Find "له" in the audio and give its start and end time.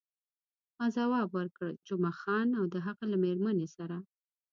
3.11-3.17